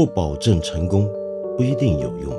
[0.00, 1.06] 不保证成功，
[1.58, 2.32] 不一定有用。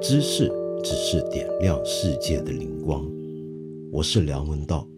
[0.00, 0.50] 知识
[0.82, 3.06] 只是点亮世界的灵光。
[3.92, 4.88] 我是梁文道。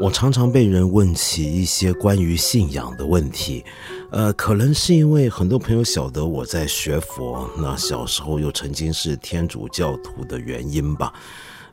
[0.00, 3.64] 我常常被人问起一些关于信仰的问题，
[4.12, 11.12] 呃，可能是因为很多朋友晓得我在学佛，那小时候又曾经是天主教徒的原因吧。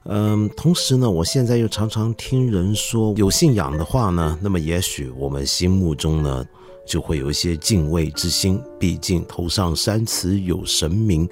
[0.05, 6.45] 嗯，同时呢，我现在又常常听人说，有信仰的话呢，那么也许我们心目中呢，
[6.87, 8.59] 就会有一些敬畏之心。
[8.79, 11.27] 毕竟头上三尺有神明，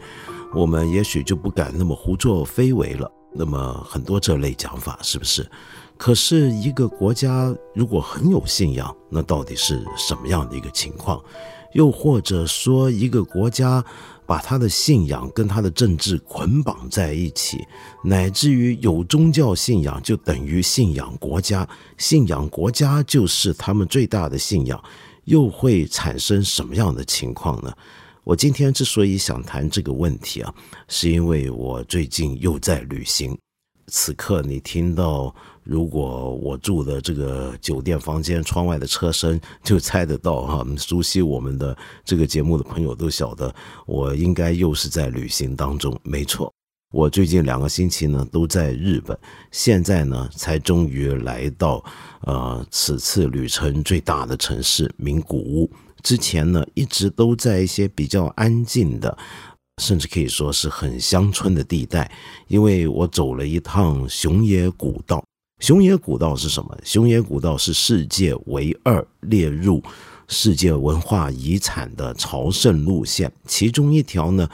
[0.54, 3.12] 我们也许就不敢那么胡作非为了。
[3.34, 5.50] 那么很多这类讲法，是不是？
[5.98, 11.20] 可是，一个国家如果很有信仰，那到底是什么样的一个情况？
[11.74, 13.84] 又或者说，一个国家
[14.28, 17.66] 把他的信仰跟他的政治捆绑在一起，
[18.04, 24.84] 乃至于有宗教信仰就等于信仰国家，信仰国家就是他们最大的信仰，
[25.24, 27.74] 又会产生什么样的情况呢？
[28.26, 30.54] 我今天之所以想谈这个问题啊，
[30.90, 33.38] 是因为我最近又在旅行。
[33.90, 35.34] 此刻你听到，
[35.68, 40.66] 如果我住的这个酒店房间窗外的车声，就猜得到哈。
[40.78, 43.54] 熟悉我们的这个节目的朋友都晓得，
[43.86, 46.00] 我应该又是在旅行当中。
[46.04, 46.54] 没错，
[46.94, 49.18] 我最近两个星期呢都在日本，
[49.52, 51.84] 现在呢才终于来到
[52.22, 55.70] 呃此次旅程最大的城市名古屋。
[56.02, 59.18] 之前呢一直都在一些比较安静的。
[59.80, 62.12] 甚至可以说是很乡村的地带，
[62.48, 65.24] 因为我走了一趟熊野古道。
[65.60, 66.78] 熊野古道是什么？
[66.84, 69.82] 熊野古道是世界唯二列入
[70.28, 74.48] 世界文化遗产的朝圣路线，其中一条呢，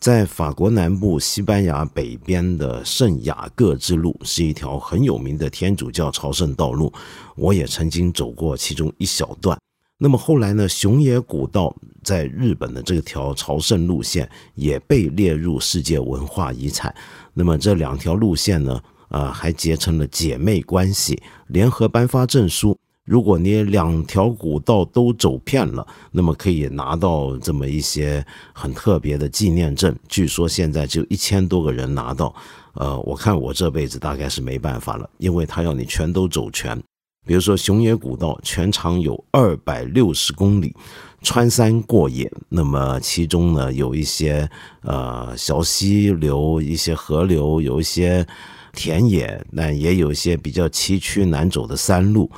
[0.00, 6.92] 在法国南部、西班牙北边的圣雅各之路，是一条很有名的天主教朝圣道路。
[7.36, 9.56] 我也曾经走过其中一小段。
[9.96, 10.68] 那么后来呢？
[10.68, 16.92] 熊野古道在日本的这条朝圣路线也被列入世界文化遗产。
[17.32, 22.76] 那么这两条路线呢，呃，还结成了姐妹关系，联合颁发证书。
[23.04, 29.96] 如果你两条古道都走遍了，那么可以拿到这么一些很特别的纪念证。
[30.08, 32.34] 据说现在就一千多个人拿到。
[32.74, 36.80] 呃，我看我这辈子大概是没办法了，因为他要你全都走全。
[37.26, 40.74] 比如说，熊野古道全长有二百六十公里，
[41.20, 42.30] 穿山过野。
[42.48, 44.48] 那么其中呢，有一些
[44.82, 48.26] 呃小溪流、一些河流，有一些
[48.72, 52.30] 田野，那也有一些比较崎岖难走的山路。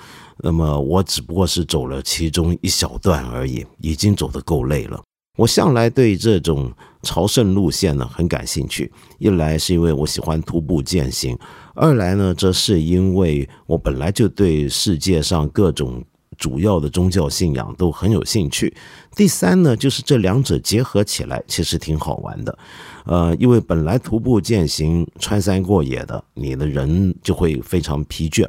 [0.43, 5.01] 那么我只不过是走了其中一小段而已，已经走得够累了。
[5.37, 6.71] 我向来对这种
[7.03, 11.39] 朝圣路线呢很感兴趣，一来是因为我喜欢徒步践行。
[11.75, 16.03] 二来呢，这是因为我本来就对世界上各种
[16.41, 18.75] 主要的宗教信仰都很有兴趣。
[19.15, 22.59] 第三呢，就是这两者结合起来，其实挺好玩的。
[23.05, 28.49] 呃，因为本来徒步践行、穿山过野的，你的人就会非常疲倦。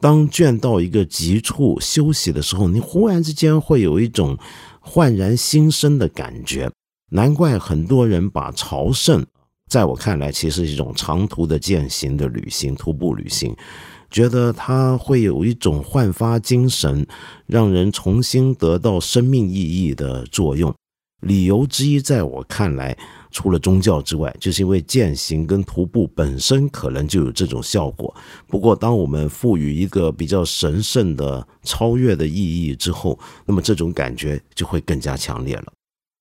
[0.00, 4.38] 当倦到一个极处休息的时候，你忽然之间会有一种
[4.80, 6.70] 焕然新生的感觉。
[7.10, 9.24] 难怪很多人把朝圣。
[9.68, 13.54] 在我看来，其实是一种长途的践行的旅行，徒步旅行，
[14.10, 17.06] 觉得它会有一种焕发精神，
[17.46, 20.74] 让人重新得到生命意义的作用。
[21.22, 22.96] 理由之一，在我看来，
[23.32, 28.14] 除了宗教之外，就是因为践行跟徒步本身可能就有这种效果。
[28.46, 35.72] 不过，当我们赋予一个比较神圣的、超越的意义之后，那么这种感觉就会更加强烈了。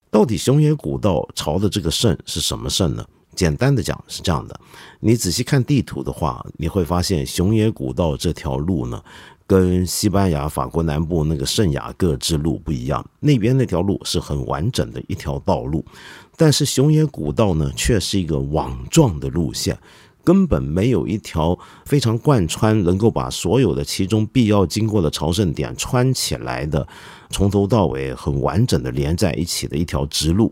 [0.09, 3.05] 到底熊野古道朝的这个圣是什么圣呢？
[3.37, 4.59] 简单的讲是这样的，
[4.99, 8.99] 你仔细看地图的话，你会发现熊野古道这条路呢，
[9.45, 13.07] 跟西班牙、法国南部那个圣雅各之路不一样。
[13.19, 15.85] 那边那条路是很完整的一条道路，
[16.35, 19.77] 但是熊野古道呢，却是一个网状的路线，
[20.23, 26.87] 根本没有一条非常贯穿，能够把所有的其中必要经过的朝圣点穿起来的，
[27.29, 30.51] 从头到尾很完整的连在一起的一条直路。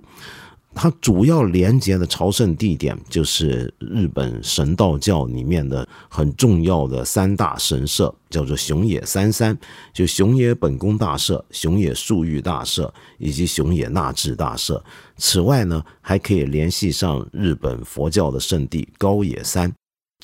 [0.75, 9.57] 它主要连接的朝圣地点就是日本神道教里面的很重要的三大神社，叫做熊野三山，
[9.93, 14.83] 就熊野本宫大社、熊野树玉大社以及熊野那智大社。
[15.17, 19.73] 此外呢，还可以联系上日本佛教的圣地高野山。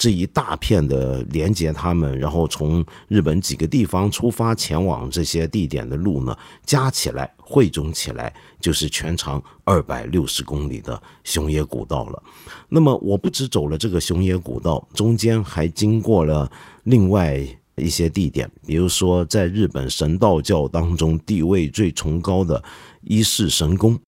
[0.02, 12.24] 这一大片的连接他们，然后从日本几个地方出发前往这些地点的路呢，加起来汇总起来就是全长二百六十公里的熊野古道了。
[12.68, 16.52] 那么我不止走了这个熊野古道，中间还经过了
[16.86, 17.40] 另外
[17.76, 22.64] 一些地点，比如说在日本神道教当中地位最崇高的
[23.04, 24.00] 伊势神宫。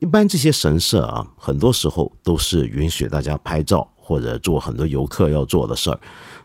[0.00, 5.98] 一般这些神社啊，很多时候都是允许大家拍照或者做很多游客要做的事儿。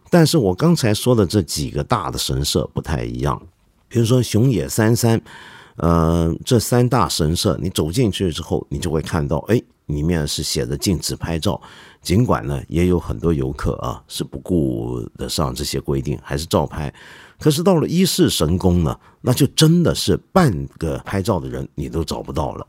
[0.10, 3.42] 但是我刚才说的这几个大的神社不太一样，
[3.90, 5.22] 比如说熊野三山，
[5.76, 11.60] 呃，这三大神社，你走进去之后，你就会看到，哎，里面是写着禁止拍照。
[12.02, 16.94] 尽管呢，也有很多游客啊是不顾得上这些规定，还是照拍。
[17.38, 22.66] 可是到了伊势神宫呢，那就真的是半个拍照的人你都找不到了。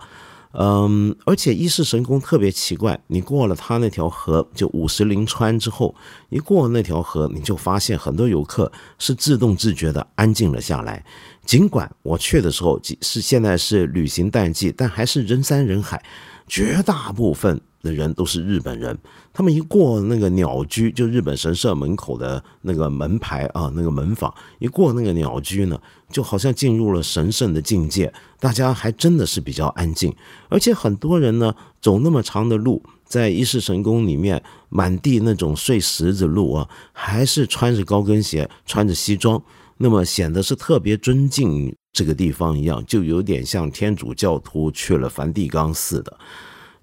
[0.60, 5.94] 嗯，而且伊势神宫特别奇怪，你过了它那条河，就五十铃川之后，
[6.30, 11.04] 一过那条河，你就发现很多游客是自动自觉的安静了下来。
[11.46, 16.02] 尽管我去的时候是现在是旅行淡季，但还是人山人海，
[16.48, 17.60] 绝大部分。
[17.80, 18.98] 的人都是日本人，
[19.38, 25.80] 他们一过那个鸟居，就日本神社门口的那个门牌啊，那个门坊，一过那个鸟居呢，
[26.10, 28.12] 就好像进入了神圣的境界。
[28.40, 30.12] 大家还真的是比较安静，
[30.48, 39.40] 而且很多人呢，走那么长的路，在伊势神宫里面，满地那种碎石子路啊，还是穿着高跟鞋，穿着西装，
[39.76, 46.18] 那么显得是特别尊敬这个地方一样，就有点像天主教徒去了梵蒂冈似的。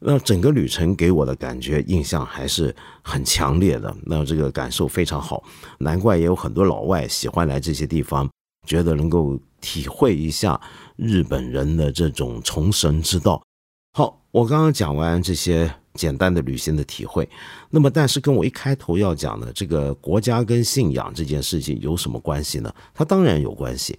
[0.08, 5.44] 那整个旅程给我的感觉印象还是很强烈的，那这个感受非常好，
[5.80, 8.30] 难怪也有很多老外喜欢来这些地方，
[8.68, 10.62] 觉得能够体会一下
[10.96, 13.42] 日本人的这种崇神之道。
[13.98, 17.28] 好，我刚刚讲完这些简单的旅行的体会，
[17.72, 22.72] 那么但是跟我一开头要讲的这个国家跟信仰这件事情有什么关系呢？
[22.94, 23.98] 它当然有关系。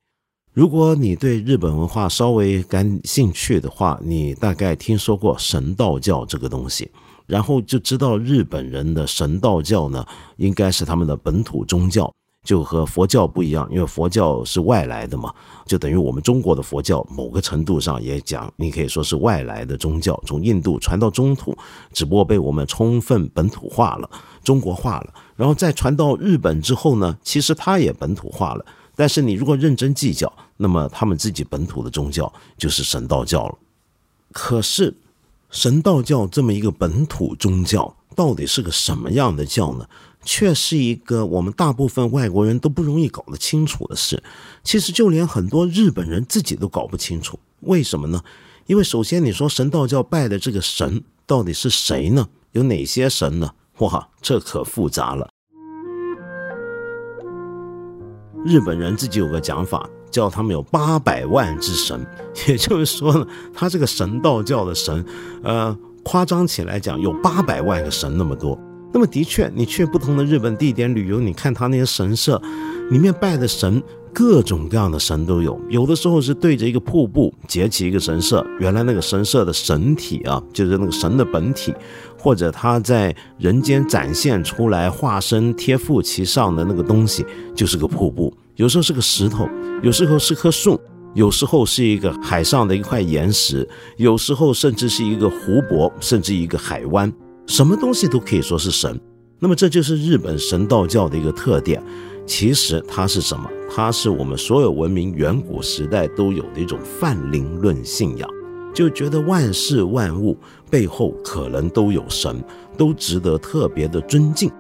[0.56, 6.91] 如果你对日本文化稍微感兴趣的话，你大概听说过神道教这个东西，
[7.26, 10.03] 然后就知道日本人的神道教呢，
[10.38, 12.11] 应该是他们的本土宗教，
[12.43, 15.31] 就和佛教不一样，因为佛教是外来的嘛，
[15.67, 21.55] 就等于我们中国的佛教，某个程度上也讲，你可以说是外来的宗教，从印度传到中土，
[21.93, 24.09] 只不过被我们充分本土化了，
[24.43, 28.64] 中国化了，然后再传到日本之后呢，其实它也本土化了。
[28.97, 33.59] 但是你如果认真计较，那么他们自己本土的宗教就是神道教了。
[34.33, 34.95] 可是，
[35.51, 39.87] 神道教这么一个本土宗教，到底是个什么样的教呢？
[40.25, 44.21] 却是一个我们大部分外国人都不容易搞得清楚的事。
[44.65, 48.21] 其实，就连很多日本人自己都搞不清楚，为什么呢？
[48.67, 52.29] 因为首先，你说神道教拜的这个神到底是谁呢？
[52.53, 53.53] 有哪些神呢？
[53.79, 55.29] 哇，这可复杂了。
[58.47, 62.07] 日本人自己有个讲法，叫他们有八百万之神，
[62.49, 65.05] 也就是说呢，他这个神道教的神，
[65.43, 68.59] 呃，夸张起来讲有八百万个神那么多。
[68.93, 72.41] 那么的确，你去不同的日本地点旅游，你看他那些神社
[72.91, 73.83] 里面拜的神，
[74.19, 75.61] 各种各样的神都有。
[75.69, 81.75] 有的时候是对着一个瀑布结起一个神社，原来那个神社的神体啊，就是那个神的本体。
[82.19, 88.35] 或者他在人间展现出来化身贴附其上的那个东西，就是个瀑布。
[88.55, 89.47] 有时候是个石头，
[89.83, 90.81] 有时候是棵树，
[91.12, 97.12] 有时候是一个海上的一块岩石，有时候甚至是一个湖泊，甚至一个海湾。
[97.47, 98.99] 什么东西都可以说是神。
[99.39, 101.83] 那么这就是日本神道教的一个特点。
[102.26, 103.49] 其实它是什么？
[103.68, 108.28] 它是我们所有文明远古时代都有的一种泛灵论信仰。
[108.75, 110.37] 就觉得万事万物
[110.68, 112.44] 背后可能都有神，
[112.76, 114.50] 都值得特别的尊敬。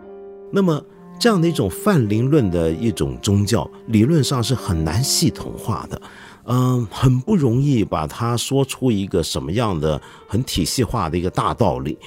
[0.50, 0.82] 那么
[1.18, 6.00] 这样的一种泛灵论的一种宗教，理论上是很难系统化的，
[6.44, 11.98] 嗯，很不容易把它说出一个什么样的很体系化的一个大道理。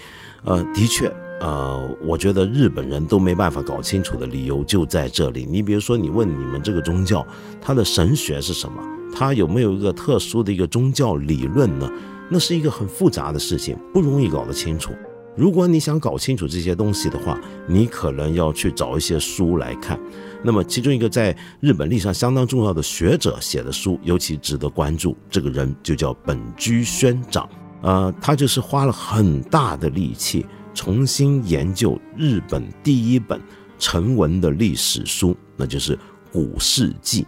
[0.43, 5.45] 呃，的确，呃，我觉得日本人都没办法搞清楚的理由就在这里。
[5.49, 7.25] 你比如说，你问你们这个宗教，
[7.61, 8.81] 它的神学是什么？
[9.15, 11.89] 它有没有一个特殊的一个宗教理论呢？
[12.29, 14.91] 那是一个很复杂的事情，不容易搞得清楚。
[15.35, 19.97] 如果你想搞清楚这些东西的话，你可能要去找一些书来看。
[20.43, 25.15] 那么，其中一个在日本历史上相当重要的学者写的书，尤其值得关注。
[25.29, 27.47] 这个人就叫本居宣长，
[27.81, 33.41] 呃，他就是花了很大的力气，重新研究日本第一本
[33.77, 35.95] 成文的历史书，那就是
[36.31, 37.23] 《古事记》。《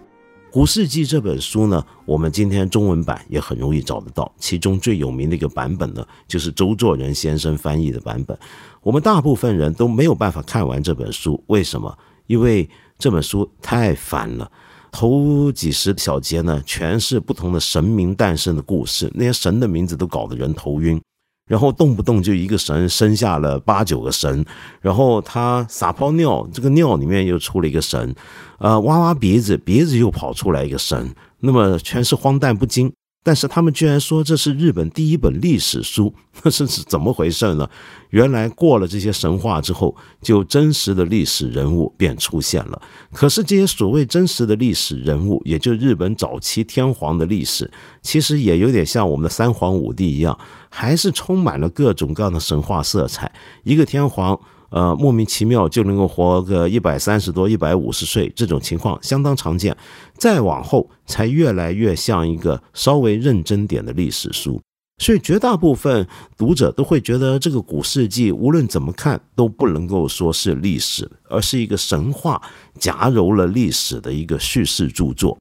[0.54, 4.30] 古世纪》这本书呢，我们今天中文版也很容易找得到。
[4.38, 8.38] 其中最有名的一个版本呢，就是周作人先生翻译的版本。
[8.82, 11.98] 我们大部分人都没有办法看完这本书，为什么？
[12.28, 12.70] 因为
[13.00, 14.52] 这本书太烦了。
[14.92, 21.02] 头几十小节呢，全是不同的神明诞生的故事，那些神的名字都搞得人头晕。
[21.52, 24.46] 然后动不动就一个神生下了八九个神，
[24.80, 28.16] 然后他撒泡尿，这个尿里面又出了一个神，
[28.58, 32.94] 呃，挖挖鼻子，鼻子又跑出来一个神，那么全是荒诞不经。
[33.24, 36.14] 但是他们居然说这是日本第一本历史书，
[36.44, 37.70] 那是怎么回事呢？
[38.10, 42.82] 原来过了这些神话之后，就真实的历史人物便出现了。
[43.14, 47.70] 可是这些所谓真实的历史人物，也就日本早期天皇的历史，
[48.02, 50.38] 其实也有点像我们的三皇五帝一样，
[50.70, 53.32] 还是充满了各种各样的神话色彩。
[53.64, 54.40] 一个天皇。
[54.72, 59.76] 呃，莫名其妙就能够活个一百三十多、一百五十岁，这种情况相当常见。
[60.18, 64.60] 再往后，才越来越像一个稍微认真点的历史书。
[64.98, 72.42] 所以，绝大部分读者都会觉得，这个古世纪无论怎么看都不能够说是历史，而是一个神话
[72.80, 75.38] 夹糅了历史的一个叙事著作。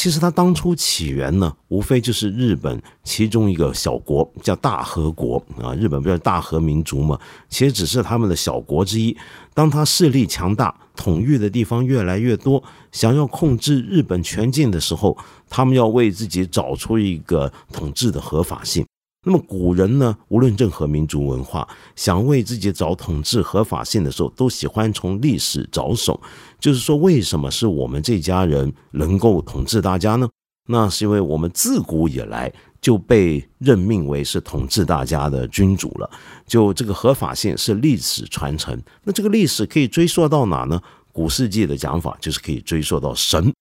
[0.00, 5.74] 其实它当初起源呢，无非就是日本其中一个小国，叫大和国啊。
[5.74, 9.14] 日本不叫大和民族嘛，其实只是他们的小国之一。
[9.52, 15.14] 当他势力强大，统御的地方越来越多，想要控制日本全境的时候，
[15.50, 18.82] 他们要为自己找出一个统治的合法性。
[19.26, 26.18] 那么古人呢，无论任何民族文化，想为自己找统治合法性的时候，都喜欢从历史着手。
[26.58, 30.26] 就是说，为什么是我们这家人能够统治大家呢？
[30.68, 32.50] 那是因为我们自古以来
[32.80, 36.10] 就被任命为是统治大家的君主了。
[36.46, 38.80] 就这个合法性是历史传承。
[39.04, 40.80] 那这个历史可以追溯到哪呢？
[41.12, 43.52] 古世纪的讲法就是可以追溯到神。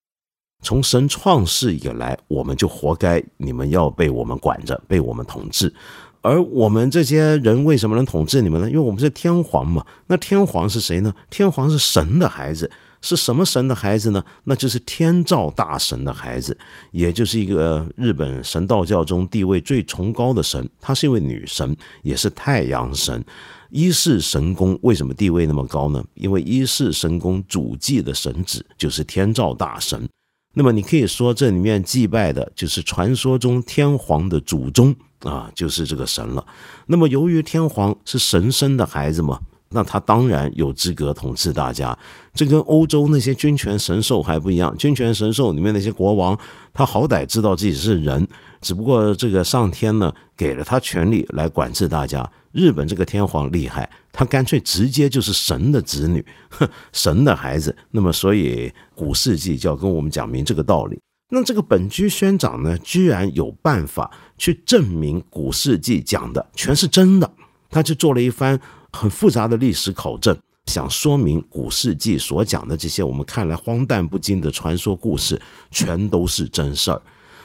[0.62, 5.74] 从神创世以来，我们就活该，你们要被我们管着，被我们统治。
[6.22, 8.68] 而我们这些人为什么能统治你们呢？
[8.68, 9.86] 因为我们是天皇嘛。
[10.08, 11.13] 那天皇是谁呢？
[11.30, 12.70] 天皇是神的孩子，
[13.01, 14.22] 是什么神的孩子呢？
[14.44, 16.58] 那就是天照大神的孩子，
[16.92, 20.70] 也就是一个日本神道教中地位最崇高的神。
[20.82, 21.74] 她是一位女神，
[22.04, 23.24] 也是太阳神。
[23.70, 26.04] 一世神宫为什么地位那么高呢？
[26.16, 30.06] 因为一世神宫主祭的神子就是天照大神。
[30.53, 36.46] 那么你可以说，这里面祭拜的就是传说中天皇的祖宗啊，就是这个神了。
[36.88, 39.39] 那么由于天皇是神生的孩子嘛，
[39.71, 41.97] 那他当然有资格统治大家。
[42.33, 46.38] 这跟欧洲那些君权神授还不一样，君权神授里面那些国王，
[46.73, 48.27] 他好歹知道自己是人，
[48.61, 52.29] 只不过这个上天呢给了他权力来管制大家。
[52.51, 56.25] 日本这个天皇厉害，他干脆直接就是神的子女，
[56.91, 57.75] 神的孩子。
[57.91, 60.99] 那么，所以古世纪就要跟我们讲明这个道理。
[61.31, 67.31] 那这个本居宣长呢，居然有办法去证明古世纪讲的全是真的，
[67.69, 68.59] 他就做了一番
[68.91, 75.41] 很复杂的历史考证，想说明古世纪所讲的这些我们看来荒诞不经的传说故事，
[75.72, 77.01] 全都是真事儿。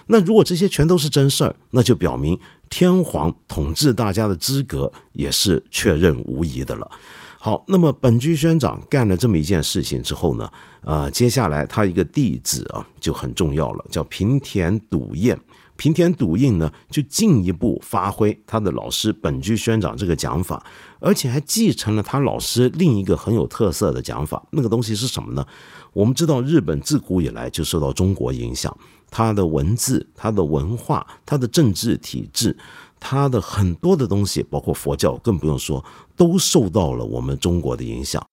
[0.06, 6.90] 那如果这些全都是真事儿，那就表明天皇统治大家的资格也是确认无疑的了。
[7.38, 10.50] 好，那么本居宣长干了这么一件事情之后呢，
[10.82, 15.38] 呃，接下来他一个弟子啊就很重要了，叫平田笃彦。
[15.76, 20.64] 平田笃印呢，就进一步发挥他的老师本居宣长这个讲法，
[21.00, 24.42] 而且还继承了他老师另一个很有特色的讲法。
[24.50, 25.44] 那个东西是什么呢？
[25.92, 28.76] 我们知道日本自古以来就受到中国影响。
[29.10, 32.56] 它的文字、它的文化、它的政治体制、
[32.98, 35.84] 它的很多的东西，包括佛教，更不用说，
[36.16, 38.24] 都受到了我们中国的影响。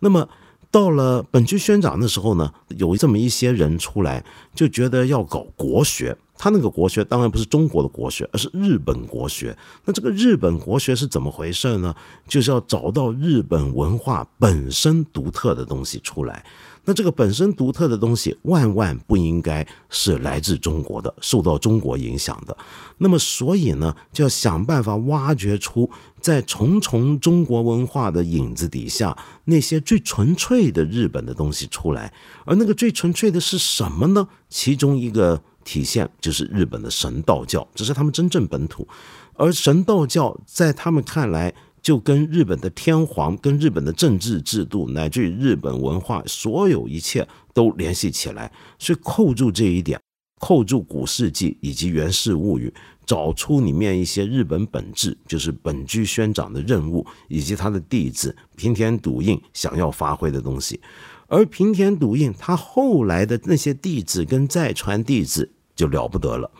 [0.00, 0.28] 那么
[0.72, 4.24] 到了本居宣长的时候呢，有这么一些人出来，
[4.54, 6.16] 就觉得要搞国学。
[6.36, 9.56] 他那个国学当然不是中国的国学，而是日本国学。
[9.84, 11.94] 那这个日本国学是怎么回事呢？
[12.26, 16.44] 就是要找到日本文化本身独特的东西出来。
[16.86, 22.54] 那这个本身独特的东西，万万不应该是来自中国的，受到中国影响的。
[22.98, 25.88] 那么，所以呢，就要想办法挖掘出
[26.20, 32.12] 在重重中国文化的影子底下，那些最纯粹的日本的东西出来。
[32.44, 34.28] 而那个最纯粹的是什么呢？
[34.50, 38.86] 其中一个体现就是日本的神道教，这是他们真正本土。
[39.34, 41.54] 而神道教在他们看来。
[41.84, 48.50] 就跟日本的天皇、跟日本的政治制度，乃至于日本文化，所有一切都联系起来。
[48.78, 50.00] 所以扣住这一点，
[50.40, 52.72] 扣住古世纪以及源氏物语，
[53.04, 60.80] 找出里面一些日本本质，就是本居宣长的任务，以及他的弟子平田笃印想要发挥的东西。
[61.26, 66.50] 而平田笃印他后来的那些弟子跟再传弟子就了不得了，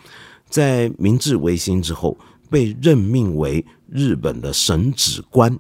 [0.49, 2.16] 在明治维新之后。
[2.50, 5.59] 被任命为日本的神职官，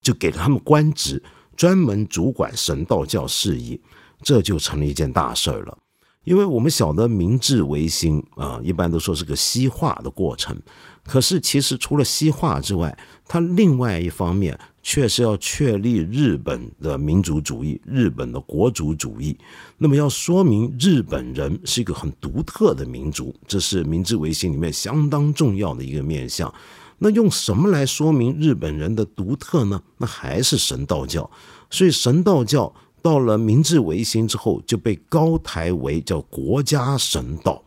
[0.00, 1.20] 就给他们官职，
[1.56, 3.80] 专门主管神道教事宜，
[4.22, 5.76] 这就成了一件大事儿了。
[6.22, 10.56] 因为我们晓得明治维新啊，一般都说是个西化的过程。
[11.02, 19.36] 可是其实除了西化之外，它另外一方面却是要确立日本的民族主义、日本的国族主义。
[19.78, 26.52] 那么要说明日本人是一个很独特的民族，这是明治维新里面相当重要的一个面向。
[26.98, 29.82] 那用什么来说明日本人的独特呢？
[29.98, 31.30] 那还是神道教。
[31.70, 32.74] 所以神道教。
[33.02, 37.64] 到了明治维新之后，就被高抬为叫国家神道，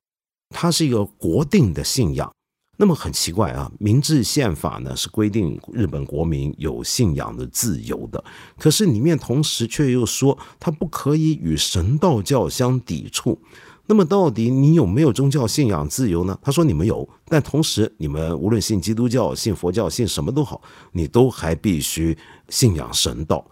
[0.50, 2.32] 它是一个国定的信仰。
[2.76, 8.24] 那么很奇怪啊，明治宪法呢是规定日本国民有信仰的自由的，
[8.58, 13.40] 可是里面同时却又说它不可以与神道教相抵触。
[13.86, 16.40] 那么到底你有没有宗教信仰自由呢？
[16.42, 20.62] 他说你们有，但同时你们无论信基督教、信佛教、信什么都好，
[20.94, 23.46] 你都还必须信仰神道。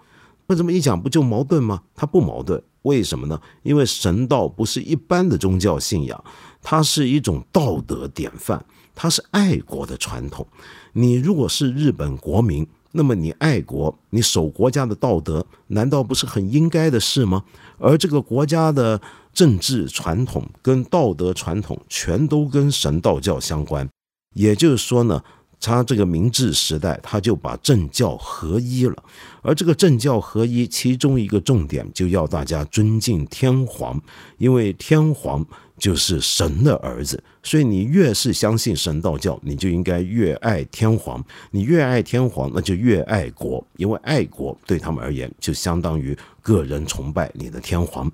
[0.48, 1.82] 那这么一讲，不就矛盾吗？
[1.94, 3.40] 它不矛盾，为什么呢？
[3.62, 6.24] 因为神道不是一般的宗教信仰，
[6.62, 10.46] 它是一种道德典范，它是爱国的传统。
[10.94, 17.44] 你如果是日本国民，那么你爱国，你守国家的道德，难道不是很应该的事吗？
[17.78, 19.02] 而这个国家的
[19.34, 23.90] 政治传统跟道德传统，全都跟神道教相关。
[24.36, 25.24] 也就是说呢。
[25.62, 29.04] 他这个明治时代，他就把政教合一了，
[29.42, 34.02] 而这个政教合一，其中一个重点就要大家尊敬天皇，
[34.38, 35.46] 因为天皇
[35.78, 48.12] 就是神的儿子，所以你越是相信神道教，你就应该越爱天皇，你越爱天皇，那就越爱国，因为爱国对他们而言，就相当于个人崇拜你的天皇。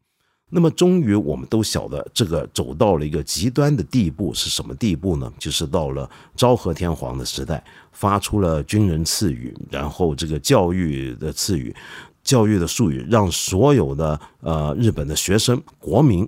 [0.50, 5.32] 那么，终于我们都晓得，这个走到了一个极端的地步是什么地步呢？
[5.38, 7.62] 就是到了昭和天皇的时代，
[7.92, 11.76] 发出了军人赐语，然后这个教育的赐语、
[12.24, 16.26] 教育的术语，让所有的呃日本的学生、国民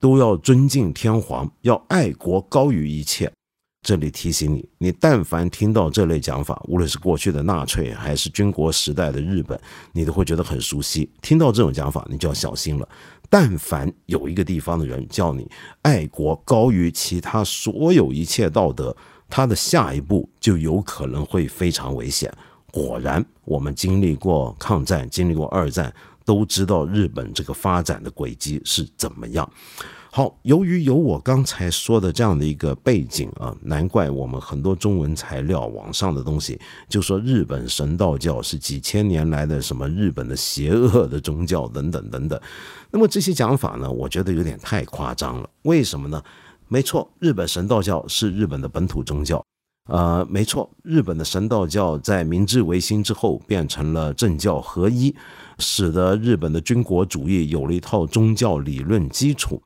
[0.00, 3.30] 都要尊敬天皇，要爱国高于一切。
[3.82, 9.58] 这里提醒你，你但凡听到这类讲法，无论是过去的纳粹还是军国时代的日本，
[9.92, 11.08] 你都会觉得很熟悉。
[11.22, 12.86] 听到这种讲法，你就要小心了。
[13.30, 15.48] 但凡有一个地方的人叫你
[15.82, 18.94] 爱国高于其他所有一切道德，
[19.28, 22.30] 他的下一步就有可能会非常危险。
[22.72, 29.48] 果然，我们经历过抗战，经历过二战，都知道日本这个发展的轨迹是怎么样。
[30.12, 42.40] 好，由于有我刚才说的这样的一个背景啊，难怪我们很多中文材料、网上的东西就说日本神道教是几千年来的什么日本的邪恶的宗教等等等等。
[42.90, 45.48] 那么这些讲法呢，我觉得有点太夸张了。
[45.62, 46.20] 为什么呢？
[46.66, 49.40] 没错，日本神道教是日本的本土宗教。
[49.88, 55.14] 呃，没错，日本的神道教在明治维新之后变成了政教合一，
[55.58, 59.62] 使得日本的军国主义有了一套宗教理论基础。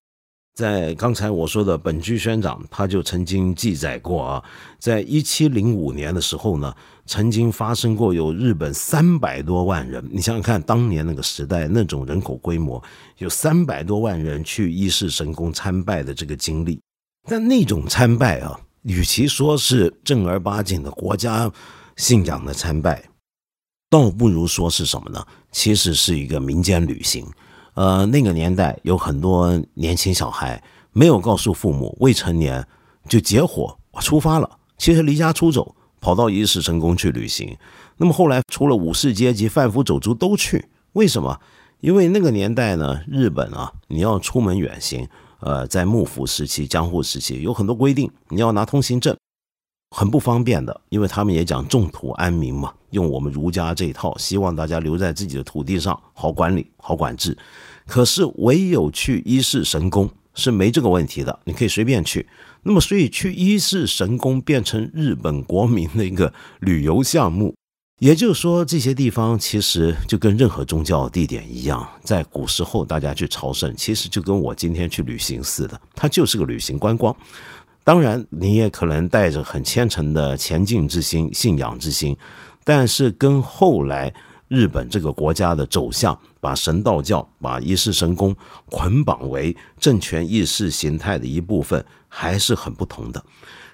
[0.54, 4.44] 在刚才我说的本居宣长，他就曾经记载过啊，
[4.78, 6.72] 在一七零五年的时候呢，
[7.06, 12.80] 曾经发生过有日本三百多万人，你想想看，当年那个时代那种人口规模，
[13.18, 16.80] 有三百多万人去伊势神宫参拜的这个经历。
[17.28, 21.50] 但那种参拜啊，与其说是正儿八经的国家
[21.96, 23.02] 信仰的参拜，
[23.90, 25.26] 倒不如说是什么呢？
[25.50, 27.26] 其实是一个民间旅行。
[27.74, 32.66] 呃，那个年代有很多年轻小孩没有告诉父母，未成年
[33.08, 37.56] 就结伙出发了，其实离家出走，跑到伊势神宫去旅行。
[37.96, 41.40] 那么后来，除了武士阶级、贩夫走卒都去，为什么？
[41.80, 45.06] 因为那个年代呢，日本啊，你要出门远行，
[45.40, 49.16] 呃，在幕府时期、江户时期有很多规定，你要拿通行证。
[49.96, 57.38] 很不方便的，因为他们也讲种土安民嘛，用我们儒家这一套，希望大家留在自己的土地上，好管理、好管制。
[57.86, 62.26] 可是唯有去一世神宫是没这个问题的，你可以随便去。
[62.64, 67.54] 那么，所以去一世神宫变成日本国民的一个旅游项目。
[68.00, 77.14] 也就是说，这些地方其实就跟任何宗教地点一样，在古时候大家去朝圣，其实就跟我今天去旅行似的，它就是个旅行观光。
[77.84, 82.16] 当然，你也可能带着很虔诚的前进之心、信仰之心，
[82.64, 84.12] 但是跟后来
[84.48, 88.34] 日本这个国家的走向，把神道教、把一世神功
[88.70, 93.22] 捆绑为政权意识形态的一部分，还是很不同的。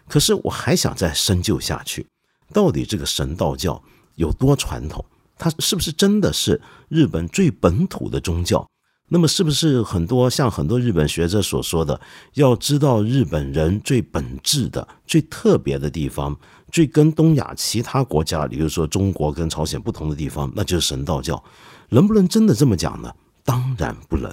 [0.09, 2.05] 可是，我还想再深究下去，
[2.53, 3.81] 到底这个神道教
[4.17, 5.05] 有多传统？
[5.39, 8.69] 它是不是真的是日本最本土的宗教？
[9.13, 12.01] 那么是不是很多像很多日本学者所说的，
[12.35, 16.39] 要知道日本人最本质的、最特别的地方，
[16.71, 21.43] 最跟东亚其他国家，比如说中国跟朝鲜不同的地方，那就是神道教。
[21.89, 23.13] 能不能真的这么讲呢？
[23.45, 24.33] 当然不能，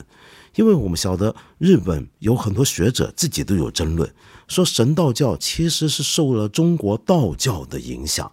[0.54, 4.14] 因为我们晓得日本有很多学者自己都有争论，
[4.48, 8.32] 说神道教其实是受了中国道教的影响。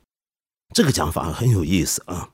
[0.75, 2.29] 这个讲法很有意思啊。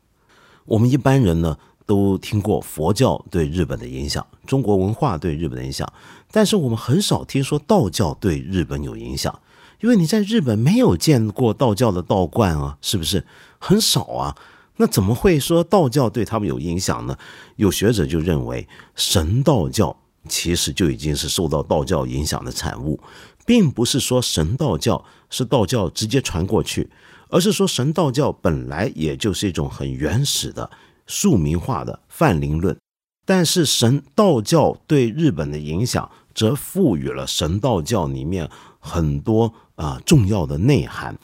[0.66, 1.58] 我们一般人呢
[1.90, 5.92] 都听过佛教对日本的影响，中国文化对日本的影响，
[6.30, 9.40] 但是我们很少听说道教对日本有影响，
[9.80, 13.26] 因为你在日本没有见过道教的道观啊，是不是
[13.58, 14.36] 很少啊？
[14.76, 17.18] 那怎么会说道教对他们有影响呢？
[17.56, 19.96] 有学者就认为，神道教
[20.28, 23.00] 其实就已经是受到道教影响的产物，
[23.44, 26.88] 并不是说神道教是道教直接传过去，
[27.30, 30.70] 而是说神道教本来也就是一种很原始的
[31.10, 32.78] 庶民化的泛灵论，
[33.26, 41.18] 但是神道教对日本的影响，则赋予了神道教里面很多啊重要的内涵，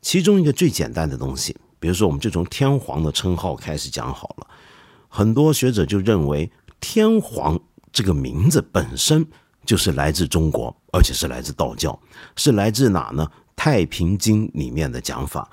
[0.00, 1.56] 其中一个最简单的东西。
[1.80, 4.46] 比如说，我们就从天皇的称号开始讲好了。
[5.08, 6.50] 很多学者就认为，
[6.80, 7.58] 天皇
[7.92, 9.26] 这个名字本身
[9.64, 11.98] 就是来自中国，而且是来自道教，
[12.36, 13.26] 是来自哪呢？
[13.56, 15.50] 《太平经》里面的讲法。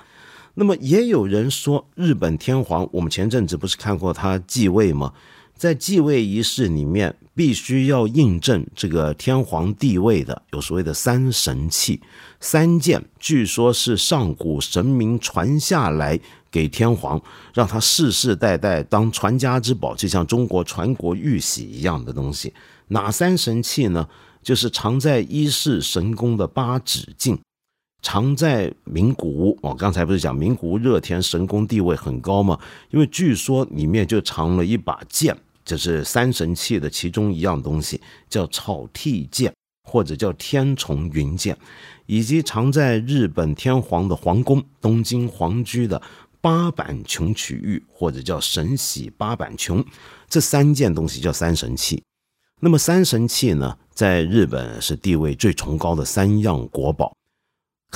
[0.58, 5.12] 那么也有人说，日本天皇，我们前阵子不是看过他继位吗？
[5.54, 12.00] 在继位仪式里面，必须要印证这个天皇地位的，有所谓的三神器、
[12.40, 16.18] 三件，据说是上古神明传下来
[16.50, 17.20] 给天皇，
[17.52, 22.52] 让他世世代代当传家之宝，就像中国传国玉玺一样的东西。
[22.88, 24.08] 哪三神器呢？
[24.42, 27.36] 就是藏在一世神宫的八指镜，
[28.06, 29.58] 藏在名古屋。
[29.60, 32.56] 我刚才不是讲名古屋热田神宫地位很高吗？
[32.90, 35.36] 因为据说里面就藏了一把剑。
[35.64, 41.58] 这是三神器的其中一样东西，叫草剃剑，或者叫天丛云剑，
[42.06, 46.00] 以及藏在日本天皇的皇宫东京皇居的
[46.40, 49.84] 八坂琼曲玉，或者叫神喜八坂琼，
[50.28, 52.00] 这三件东西叫三神器。
[52.60, 57.12] 那么三神器呢，在日本是地位最崇高的三样国宝，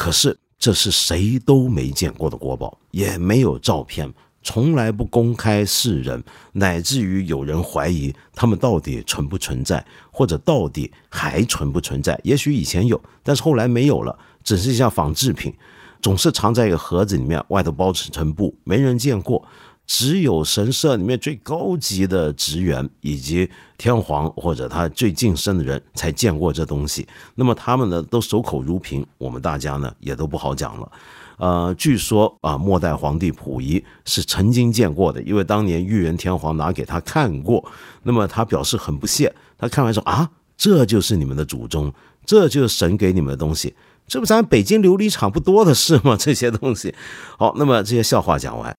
[0.00, 4.10] 可是这是谁都没见过的国宝，也没有照片。
[4.42, 12.18] 从来不公开示人，乃至于有人怀疑他们到底存不存在，或者到底还存不存在？
[12.24, 15.52] 也许以前有，但是后来没有了，只是一下仿制品，
[16.00, 19.46] 总是藏在一个盒子里面，外头包层布，没人见过。
[19.92, 27.04] 只有神社里面最高级的职员以及天皇或者他最近身的人才见过这东西。
[27.34, 30.92] 那么他们呢，都守口如瓶，我们大家呢也都不好讲了。
[31.38, 37.68] 呃，据说啊，末代皇帝溥仪是曾经见过的，因为当年裕仁天皇拿给他看过，
[38.04, 41.92] 那么他表示很不屑，他看完说啊，这就是你们的祖宗，
[42.24, 43.74] 这就是神给你们的东西，
[44.06, 46.16] 这不咱北京琉璃厂不多的是吗？
[46.16, 46.94] 这些东西，
[47.36, 48.72] 好，那么这些笑话讲完，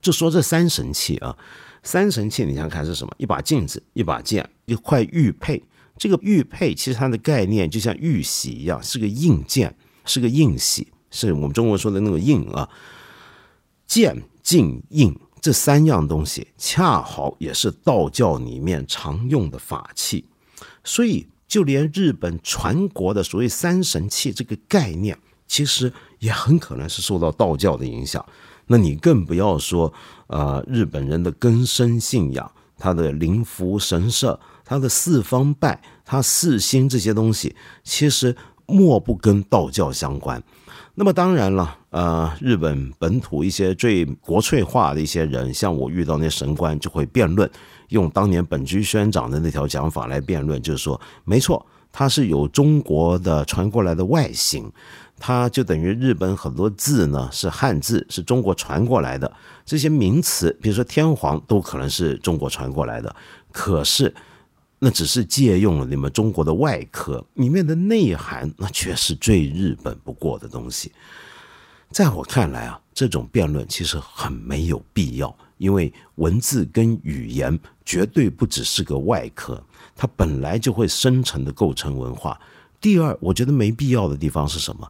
[0.00, 1.36] 就说这三神器啊，
[1.82, 3.12] 三神器你想想看是什么？
[3.18, 5.62] 一把镜子，一把剑，一块玉佩，
[5.96, 10.88] 这个玉佩其实它的概念就像玉玺一样，是个印件，是个印玺。
[11.10, 12.68] 是我们中国说的那个印啊，
[13.86, 20.26] 剑、镜、印这三样东西，恰好也是道教里面常用的法器，
[20.84, 28.22] 所以就连日本传国的所谓三神器这个概念，其实也很可能是受到道教的影响。
[28.68, 29.92] 那你更不要说，
[30.28, 40.42] 呃，日本人的根深信仰，他的灵符神社，他的四方拜，他四星这些东西，其实莫不跟道教相关。
[40.94, 47.48] 那么当然了，呃，日本本土一些最国粹化的一些人，像我遇到那神官，就会辩论，
[47.90, 54.70] 用当年本居宣长的那条讲法来辩论，就是说，没错，它是有中国的传过来的外形，
[55.18, 59.30] 它就等于日本很多字呢是汉字，是中国传过来的，
[59.64, 63.14] 这些名词，比如说天皇，都可能是中国传过来的，
[63.52, 64.14] 可是。
[64.80, 70.92] 那只是借用了你们中国的外壳，里面的内涵那却是最日本不过的东西。
[71.90, 79.60] 在我看来啊，这种辩论其实很没有必要，因为文字跟语言绝对不只是个外壳，
[79.96, 82.40] 它本来就会深层的构成文化。
[82.80, 84.88] 第二，我觉得没必要的地方是什么？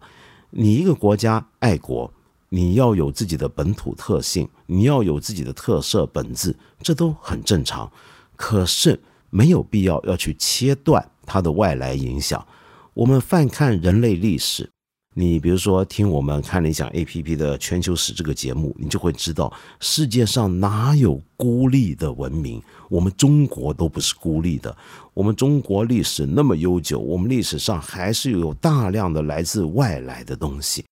[0.50, 2.12] 你一个国家爱国，
[2.48, 7.90] 你要有自己的本土特性，你要有自己的特色本质，这都很正常。
[8.36, 9.00] 可是。
[9.30, 12.46] 没有必要要去切断它的外来影响。
[12.94, 14.70] 我们翻看人类历史，
[15.18, 22.62] 你比如说听我们看了一讲 A P P 的全球史这个节目，你就会知道世界上哪有孤立的文明？
[22.88, 24.76] 我们中国都不是孤立的。
[25.14, 30.84] 我们中国历史那么悠久，我们历史上还是有大量的来自外来的东西，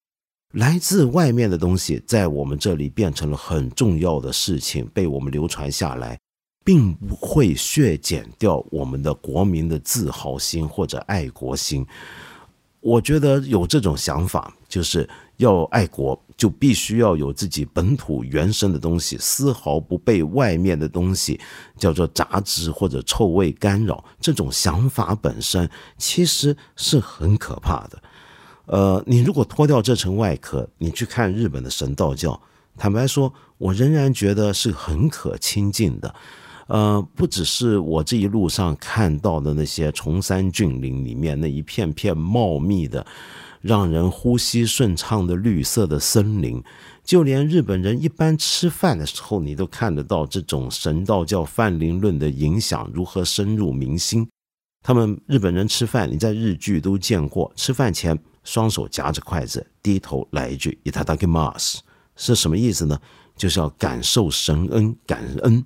[0.55, 6.19] 来自外面的东西在我们这里变成了很重要的事情，被我们流传下来。
[6.65, 11.87] 并不会削减掉我们的国民的自豪心或者爱国心。
[12.87, 21.40] 我觉得有这种想法，就是要爱国，就必须要有自己本土原生的东西，丝毫不被外面的东西
[21.77, 24.05] 叫做杂质或者臭味干扰。
[24.20, 25.68] 这种想法本身
[25.99, 28.01] 其实是很可怕的。
[28.66, 32.40] 呃，你如果脱掉这层外壳，你去看日本的神道教，
[32.77, 36.14] 坦白说，我仍然觉得是很可亲近的。
[36.66, 43.07] 呃，不只是我这一路上看到的那些崇山峻岭里面那一片片茂密的、
[43.61, 46.62] 让人呼吸顺畅的绿色的森林，
[47.05, 54.29] 就连日本人一般吃饭的时候，你都看得到这种神道教泛灵论的影响如何深入民心。
[54.83, 58.18] 他们日本人吃饭，你在日剧都见过，吃饭前。
[58.44, 61.79] 双手夹着筷子，低头来一句 “itadakimasu”，
[62.14, 62.96] 是什么意思呢？
[63.37, 65.64] 就是要感受神恩，感恩，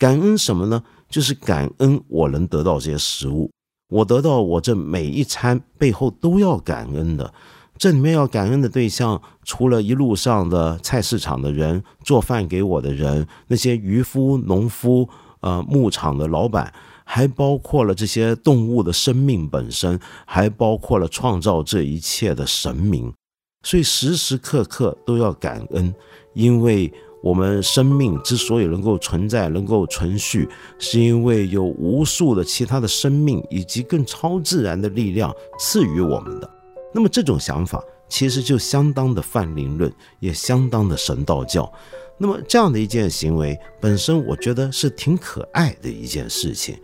[0.00, 0.82] 感恩什么呢？
[1.08, 3.50] 就是感恩我能得到这些食物，
[3.90, 7.32] 我得到我这每一餐背后都要感恩的。
[7.76, 15.08] 这里面要感恩的对象，除了一路上的菜市场的人、做饭给我的人、那些渔夫、农夫、
[15.40, 16.72] 呃牧场的老板。
[17.12, 23.12] 还包括了这些动物的生命本身，还包括了创造这一切的神明，
[23.64, 25.92] 所以时时刻刻都要感恩，
[26.34, 36.50] 因为我们生命之所以能够存在、能够存续，是因为有无数的其他的生命以及更超自然的力量赐予我们的。
[36.92, 41.70] 那么这种想法其实就相当的泛灵论，也相当的神道教。
[42.18, 46.76] 那么这样的一件行为本身，我觉得是挺可爱的一件事情。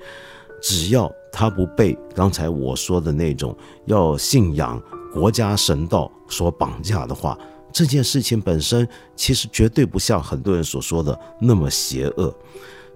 [0.63, 7.37] 只要他不被刚才我说的那种要信仰国家神道所绑架的话，
[7.73, 12.35] 这件事情本身其实绝对不像很多人所说的那么邪恶。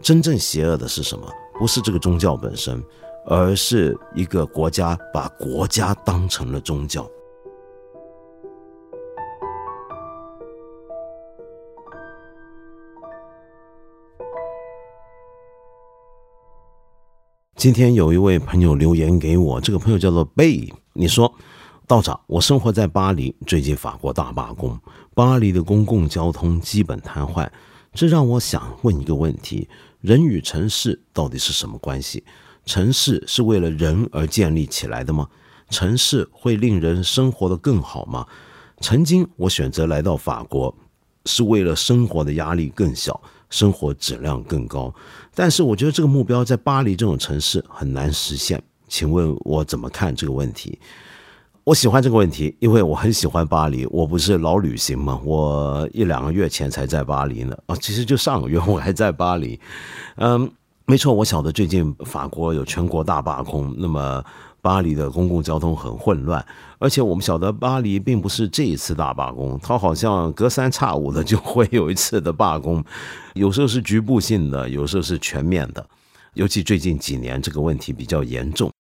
[0.01, 1.31] 真正邪恶的是什么？
[1.59, 2.83] 不是这个宗教本身，
[3.27, 7.07] 而是一个国家把国家当成了宗教。
[17.57, 20.67] 今天有一位朋友留言给我，这个朋友叫做贝。
[20.95, 21.31] 你说，
[21.91, 24.79] 道长，我生活在巴黎，最近法国大罢工，
[25.13, 27.51] 巴黎的公共交通基本瘫痪，
[27.93, 29.69] 这让我想问一个问题：
[30.01, 32.23] 人与城市到底是什么关系？
[32.65, 35.27] 城市是为了人而建立起来的吗？
[35.69, 38.25] 城市会令人生活的更好吗？
[38.81, 40.73] 曾经我选择来到法国，
[41.27, 43.21] 是为了生活的压力更小。
[43.49, 44.95] 生活质量更高，
[45.35, 48.63] 但是我觉得这个目标在巴黎这种城市很难实现。
[48.87, 50.79] 请问我怎么看这个问题？
[51.65, 53.87] 我喜欢这个问题，因为我很喜欢巴黎。
[53.87, 55.21] 我不是老旅行吗？
[55.25, 57.57] 我一两个月前才在巴黎呢。
[57.67, 59.61] 哦，其实就上个月我还在巴黎。
[60.17, 60.51] 嗯，
[60.87, 64.25] 没错，我晓得最近法国有全国大罢工，那么。
[64.63, 66.45] 巴黎的公共交通很混乱，
[66.79, 72.85] 而且我们晓得巴黎并不是这一次大罢工，它好像隔三差五的就会有一次的罢工，
[73.33, 75.83] 有时候是局部性的，有时候是全面的。
[76.35, 78.71] 尤其最近几年这个问题比较严重。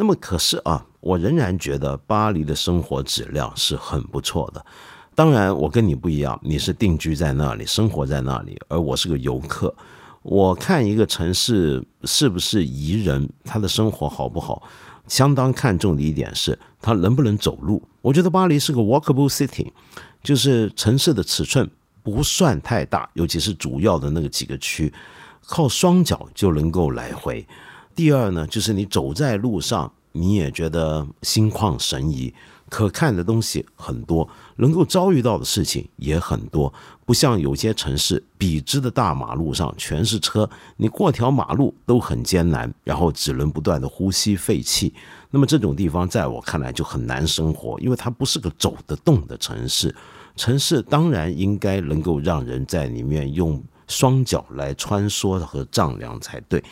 [0.00, 4.64] 那么可是啊，我仍然觉得巴黎的生活质量是很不错的。
[5.14, 9.74] 当然，我跟你不一样，你是定居在那里，生活在那里，而我是个游客。
[10.22, 14.62] 我看一个城市是不是宜人，他的生活好不好？
[15.06, 17.82] 相当看重的一点是，它能不能走路？
[18.00, 19.70] 我觉得巴黎是个 walkable city，
[20.22, 21.70] 就是城市的尺寸
[22.02, 24.90] 不算太大，尤其是主要的那个几个区，
[25.44, 27.46] 靠双脚就能够来回。
[28.00, 32.32] 第二呢，就是你走在路上，你也觉得心旷神怡。
[32.70, 36.72] 可看的东西很多，能够遭遇到的事情也很多，
[37.04, 44.94] 不像有些城市笔直的大马路上全是车，你过条马路都很艰难，然后只能不断的呼吸废气。
[45.30, 49.94] 那么这种地方在我看来就很难生活，因为它不是个走得动的城市。
[50.36, 56.64] 城市当然应该能够让人在里面用双脚来穿梭和丈量才对。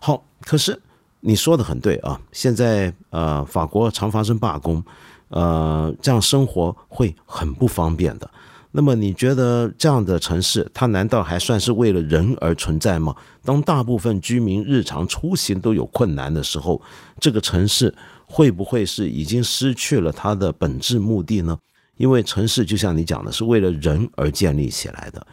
[0.00, 0.76] 好，可是
[1.20, 4.82] 你说的很对啊，现在呃，法国常发生罢工。
[5.28, 8.30] 呃，这样生活会很不方便的。
[8.72, 13.14] 那么，你觉得这样的城市，它难道还算是为了人而存在吗？
[13.42, 16.82] 当大部分居民日常出行都有困难的时候，
[17.18, 17.94] 这个城市
[18.26, 21.56] 会不会是已经失去了它的本质目的呢？
[21.96, 25.26] 因为城市就像你讲的，是为了人而建立起来的。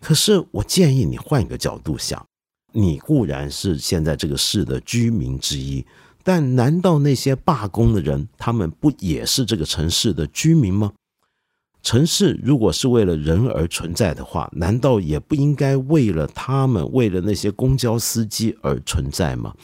[0.00, 2.24] 可是，我建议你换一个角度想，
[2.72, 5.84] 你固然是现在这个市的居民之一。
[6.22, 10.92] 但难道那些罢工的人，他们不也是这个城市的居民吗？
[11.82, 19.54] 城市如果是为了人而存在的话，难道也不应该为了他们、为了那些公交司机而存在吗？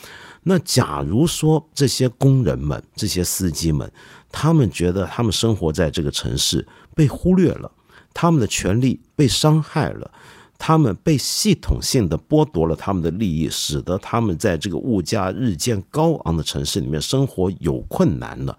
[0.44, 3.92] 那假如说这些工人们、这些司机们，
[4.30, 6.64] 他们觉得他们生活在这个城市
[6.94, 7.68] 被忽略了，
[8.14, 10.10] 他们的权利被伤害了，
[10.58, 18.56] 他们被系统性的剥夺了他们的利益，使得他们在这个物价日渐高昂的城市里面生活有困难了。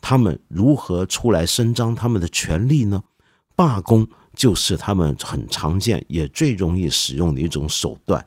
[0.00, 3.02] 他们如何出来伸张他们的权利呢？
[3.54, 8.24] 罢工就是他们很常见也最容易使用的一种手段。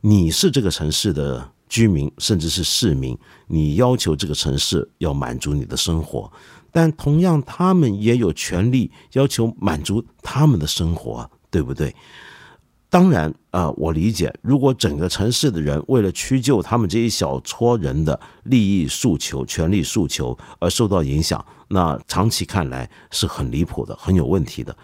[0.00, 6.30] 你是这个城市的居民，甚至是市民，你要求这个城市要满足你的生活，
[6.74, 11.94] 但同样他们也有权利要求满足他们的生活，对不对？
[12.90, 24.76] 当然啊，我理解，如果整个城市的人为了屈就他们这一小撮人的利益诉求、权利诉求而受到影响，那长期看来是很离谱的、很有问题的。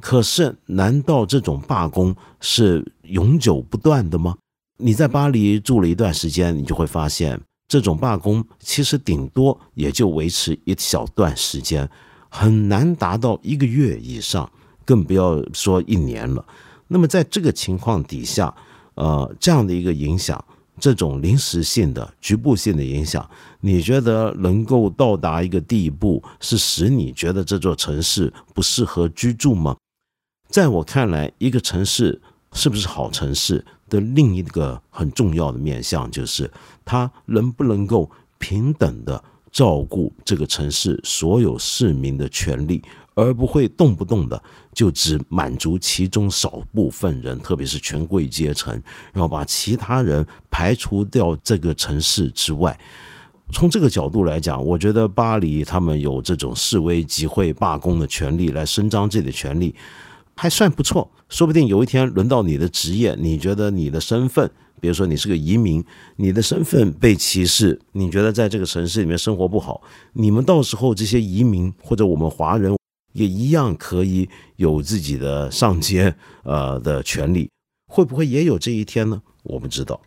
[0.00, 4.36] 可是，难道这种罢工是永久不断的吗？
[4.76, 11.88] 你在巴黎住了一段时间，你就会发现，这种罢工其实顶多也就维持一小段时间，
[12.30, 14.50] 很难达到一个月以上，
[14.86, 16.44] 更不要说一年了。
[16.86, 18.54] 那么在这个情况底下，
[18.94, 20.42] 呃，这样的一个影响，
[20.80, 23.28] 这种临时性的、局部性的影响，
[23.60, 29.76] 你觉得能够到达一个地步，是使你觉得这座城市不适合居住吗？
[30.48, 36.50] 在我看来，一个城市是不是好城市的另一个很重要的面向，就是
[36.84, 42.82] 它能不能够平等的照顾这个城市所有市民的权利。
[43.14, 44.40] 而不会动不动的
[44.72, 48.72] 就只满足其中少部分人，特别是权贵阶层，
[49.12, 52.78] 然后把其他人排除掉这个城市之外。
[53.50, 59.74] 从这个角度来讲，我觉得巴黎他们有这种示威、集会、罢工的权利，来伸张自己的权利，
[60.38, 61.10] 还算不错。
[61.28, 64.48] 说不定有一天轮到你的职业，你觉得你的身份，
[64.80, 65.84] 比如说你是个移民，
[66.16, 72.76] 你的身份被歧视，你觉得在这个城市里面生活不好，你们到时候这些移民或者我们华人。
[73.14, 77.50] 也一样可以有自己的上街呃的权利，
[77.90, 79.20] 会不会也有这一天呢？
[79.42, 80.00] 我不知道。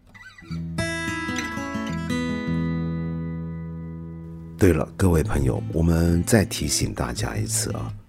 [4.58, 7.92] 对了，各位朋友，我们再提醒大家一次啊，